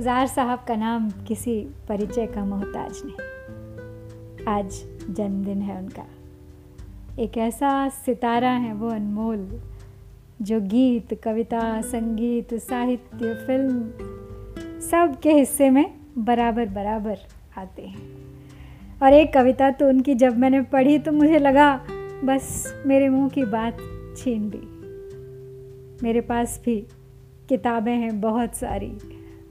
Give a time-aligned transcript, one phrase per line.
[0.00, 6.06] गुलजार साहब का नाम किसी परिचय का मोहताज नहीं। आज जन्मदिन है उनका।
[7.18, 9.60] एक ऐसा सितारा है वो अनमोल,
[10.42, 13.90] जो गीत, कविता, संगीत, साहित्य, फ़िल्म
[14.80, 17.18] सब के हिस्से में बराबर बराबर
[17.58, 18.08] आते हैं।
[19.02, 21.84] और एक कविता तो उनकी जब मैंने पढ़ी तो मुझे लगा,
[22.24, 23.76] बस मेरे मुँह की बात
[24.16, 24.62] छीन ली।
[26.02, 26.86] मेरे पास भी
[27.48, 28.98] किताबें हैं बहुत सारी।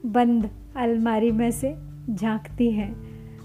[0.05, 1.75] बंद अलमारी में से
[2.09, 2.93] झांकती हैं।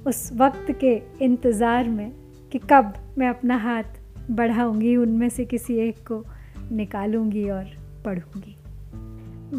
[0.05, 2.11] उस वक्त के इंतज़ार में
[2.53, 6.25] कि कब मैं अपना हाथ बढ़ाऊँगी, उनमें से किसी एक को
[6.73, 7.65] निकालूँगी और
[8.05, 8.57] पढ़ूँगी।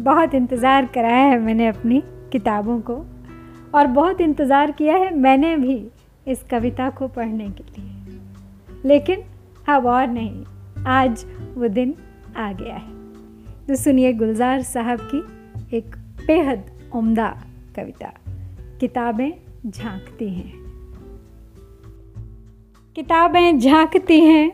[0.00, 2.94] बहुत इंतज़ार कराया है मैंने अपनी किताबों को
[3.74, 5.76] और बहुत इंतज़ार किया है मैंने भी
[6.26, 9.22] इस कविता को पढ़ने के लिए। लेकिन
[9.68, 10.44] अब और नहीं,
[10.86, 11.24] आज
[11.54, 11.94] वो दिन
[12.36, 12.94] आ गया है।
[13.66, 16.64] तो सुनिए गुलजार साहब की एक बेहद
[16.94, 17.44] उम्दा
[17.76, 18.12] कविता।
[18.80, 19.32] किताबें
[19.70, 20.52] झांकती हैं।
[22.96, 24.52] किताबें झांकती हैं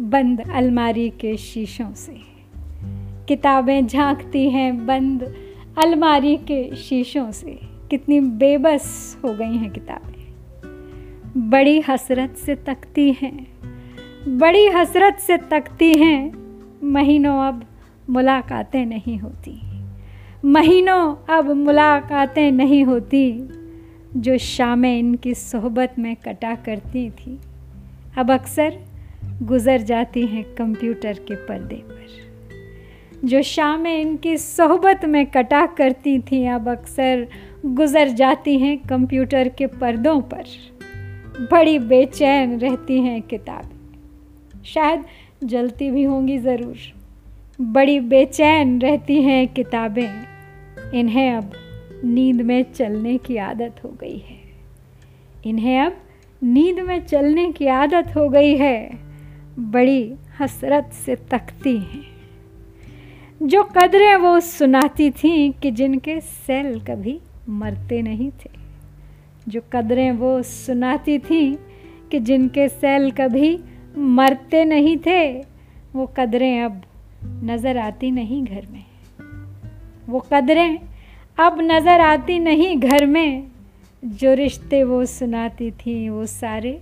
[0.00, 2.16] बंद अलमारी के शीशों से।
[3.28, 5.34] किताबें झांकती हैं बंद
[5.78, 10.12] अलमारी के शीशों से। कितनी बेबस हो गई हैं किताबें।
[11.50, 13.46] बड़ी हसरत से तकती हैं।
[14.38, 16.42] बड़ी हसरत से तकती हैं।
[16.84, 17.64] महीनों अब
[18.10, 19.71] मुलाकातें नहीं होती।
[20.44, 23.48] महीनों अब मुलाकातें नहीं होती,
[24.16, 27.38] जो शामें इनकी सोहबत में कटा करती थी।
[28.18, 28.78] अब अक्सर
[29.42, 32.02] गुज़र जाती हैं कंप्यूटर के पर्दे पर।
[33.24, 37.26] जो शामें इनकी सोहबत में कटा करती थी, अब अक्सर
[37.66, 40.44] गुज़र जाती हैं कंप्यूटर के पर्दों पर।
[41.52, 45.04] बड़ी बेचैन रहती हैं किताबें। शायद
[45.44, 46.76] जलती भी होंगी ज़रूर।
[47.60, 50.31] बड़ी बेचैन रहती हैं किताबें।
[50.94, 51.52] इन्हें अब
[52.04, 54.42] नींद में चलने की आदत हो गई है।
[55.46, 55.96] इन्हें अब
[56.42, 58.98] नींद में चलने की आदत हो गई है।
[59.58, 62.12] बड़ी हसरत से तकती हैं।
[63.42, 68.50] जो कदरें वो सुनाती थीं कि जिनके सेल कभी मरते नहीं थे।
[69.48, 71.56] जो कदरें वो सुनाती थीं
[72.10, 73.60] कि जिनके सेल कभी
[73.98, 75.38] मरते नहीं थे,
[75.92, 76.82] वो कदरें अब
[77.24, 78.84] नज़र आती नहीं घर में।
[80.08, 80.78] वो कदरें
[81.38, 83.48] अब नज़र आती नहीं घर में।
[84.02, 86.72] जो रिश्ते वो सुनाती थी वो सारे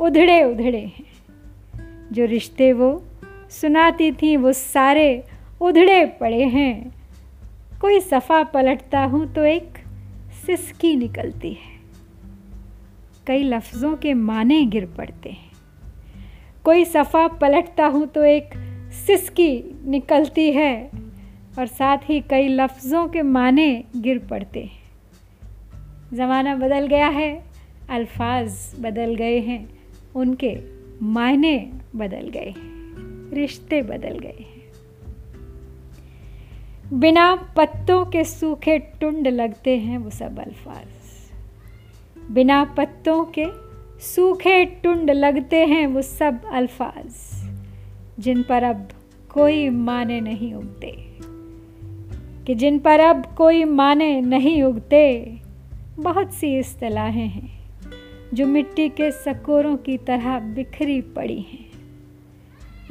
[0.00, 1.04] उधड़े उधड़े हैं।
[2.12, 2.90] जो रिश्ते वो
[3.50, 5.24] सुनाती थी वो सारे
[5.60, 6.92] उधड़े पड़े हैं।
[7.80, 9.78] कोई सफ़ा पलटता हूँ तो एक
[10.46, 11.70] सिसकी निकलती है।
[13.26, 15.50] कई लफ्ज़ों के माने गिर पड़ते हैं।
[16.64, 18.50] कोई सफ़ा पलटता हूँ तो एक
[19.06, 21.01] सिसकी निकलती है।
[21.58, 24.80] और साथ ही कई लफ्ज़ों के माने गिर पड़ते हैं।
[26.14, 27.44] ज़माना बदल गया है,
[27.90, 29.68] अल्फाज बदल गए हैं,
[30.14, 30.56] उनके
[31.04, 31.56] मायने
[31.96, 32.54] बदल गए
[33.36, 34.60] रिश्ते बदल गए हैं।
[36.92, 40.86] बिना पत्तों के सूखे टुंड लगते हैं वो सब अल्फाज।
[42.30, 43.46] बिना पत्तों के
[44.04, 47.14] सूखे टुंड लगते हैं वो सब अल्फाज,
[48.18, 48.88] जिन पर अब
[49.30, 50.90] कोई माने नहीं उगते।
[52.46, 55.36] कि जिन पर अब कोई माने नहीं उगते,
[55.98, 57.60] बहुत सी इस्तलाहें हैं,
[58.34, 61.72] जो मिट्टी के सकोरों की तरह बिखरी पड़ी हैं।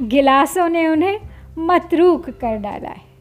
[0.08, 1.20] गिलासों ने उन्हें
[1.58, 3.12] मतरूक कर डाला है।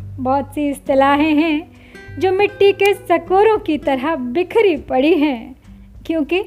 [0.00, 1.70] बहुत सी इस्तलाहें हैं,
[2.18, 5.56] जो मिट्टी के सकोरों की तरह बिखरी पड़ी हैं,
[6.06, 6.42] क्योंकि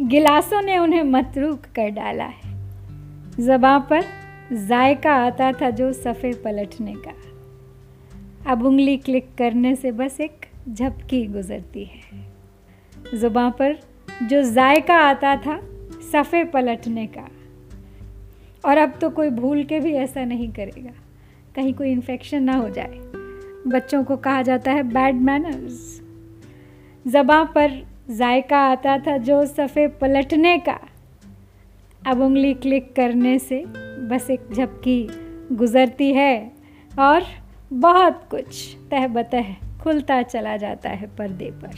[0.00, 2.52] गिलासों ने उन्हें मतरूक कर डाला है।
[3.40, 4.00] ज़बाँ पर
[4.52, 7.12] जायका आता था जो सफ़े पलटने का।
[8.46, 12.00] अब उंगली क्लिक करने से बस एक झपकी गुजरती है।
[13.14, 13.78] ज़ुबान पर
[14.22, 15.60] जो जायका आता था,
[16.12, 17.28] सफ़े पलटने का।
[18.64, 20.92] और अब तो कोई भूल के भी ऐसा नहीं करेगा।
[21.54, 22.98] कहीं कोई इन्फेक्शन ना हो जाए।
[23.66, 26.02] बच्चों को कहा जाता है बैड मैनर्स
[27.08, 30.80] ज़बाँ पर जायका आता था जो सफ़े पलटने का।
[32.06, 33.64] अब उंगली क्लिक करने से
[34.08, 35.08] बस एक झपकी
[35.52, 36.52] गुज़रती है।
[36.98, 37.22] और
[37.72, 39.52] बहुत कुछ तह बतह
[39.82, 41.74] खुलता चला जाता है पर्दे पर।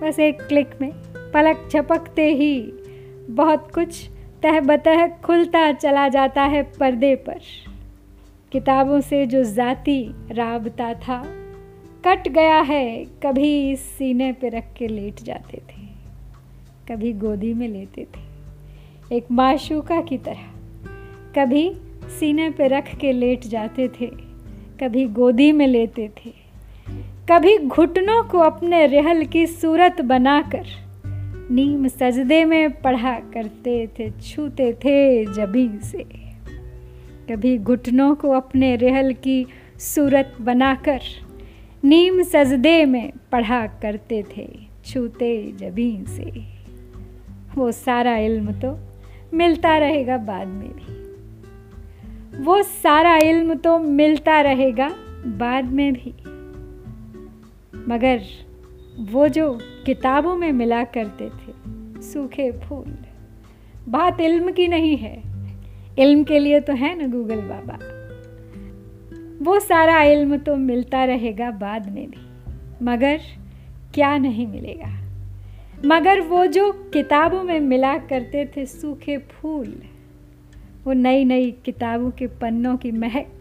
[0.00, 0.90] बस एक क्लिक में
[1.32, 2.60] पलक झपकते ही
[3.30, 4.08] बहुत कुछ
[4.42, 7.40] तह बतह खुलता चला जाता है पर्दे पर।
[8.52, 11.22] किताबों से जो ज़ाती राबता था,
[12.04, 15.86] कट गया है, कभी सीने पे रख के लेट जाते थे,
[16.88, 20.46] कभी गोदी में लेते थे, एक माशूका की तरह,
[21.34, 21.70] कभी
[22.10, 24.23] सीने पे रख के लेट जाते थे।
[24.84, 26.30] कभी गोदी में लेते थे।
[27.30, 30.64] कभी घुटनों को अपने रहल की सूरत बनाकर
[31.50, 36.04] नीम सजदे में पढ़ा करते थे, छूते थे जबीन से।
[37.30, 39.46] कभी घुटनों को अपने रहल की
[39.78, 41.00] सूरत बनाकर
[41.84, 44.48] नीम सजदे में पढ़ा करते थे,
[44.86, 46.42] छूते जबीन से।
[47.54, 48.78] वो सारा इल्म तो
[49.34, 51.03] मिलता रहेगा बाद में भी।
[52.40, 54.88] वो सारा इल्म तो मिलता रहेगा
[55.26, 56.14] बाद में भी।
[57.92, 58.22] मगर
[59.00, 61.52] वो जो किताबों में मिला करते थे,
[62.02, 62.96] सूखे फूल,
[63.88, 65.22] बात इल्म की नहीं है।
[65.98, 67.78] इल्म के लिए तो है ना गूगल बाबा।
[69.42, 72.26] वो सारा इल्म तो मिलता रहेगा बाद में भी।
[72.84, 73.20] मगर
[73.94, 75.00] क्या नहीं मिलेगा?
[75.86, 79.82] मगर वो जो किताबों में मिला करते थे, सूखे फूल
[80.86, 83.40] वो नई नई किताबों के पन्नों की महक।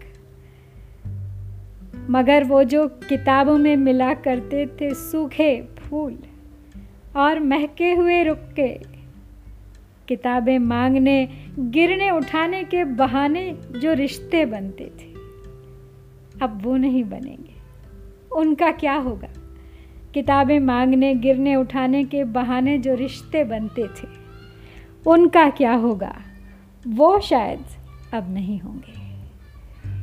[2.10, 6.18] मगर वो जो किताबों में मिला करते थे सूखे फूल
[7.16, 8.68] और महके हुए रुक के
[10.08, 11.30] किताबें मांगने,
[11.60, 15.12] गिरने उठाने के बहाने जो रिश्ते बनते थे,
[16.42, 17.54] अब वो नहीं बनेंगे।
[18.36, 19.30] उनका क्या होगा?
[20.14, 24.08] किताबें मांगने, गिरने उठाने के बहाने जो रिश्ते बनते थे,
[25.06, 26.16] उनका क्या होगा?
[26.88, 27.66] वो शायद
[28.14, 29.04] अब नहीं होंगे।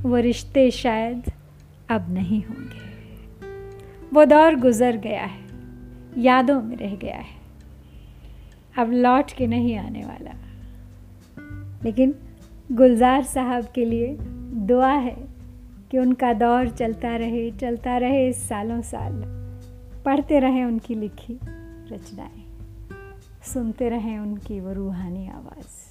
[0.09, 1.31] वो रिश्ते शायद
[1.91, 2.91] अब नहीं होंगे।
[4.13, 5.41] वो दौर गुज़र गया है,
[6.19, 7.41] यादों में रह गया है।
[8.79, 10.33] अब लौट के नहीं आने वाला।
[11.85, 12.15] लेकिन
[12.73, 14.17] गुलजार साहब के लिए
[14.67, 15.17] दुआ है
[15.91, 19.23] कि उनका दौर चलता रहे चलता रहे सालों साल।
[20.05, 21.39] पढ़ते रहें उनकी लिखी
[21.93, 22.59] रचनाएँ,
[23.43, 25.90] सुनते रहें उनकी वो रूहानी आवाज़।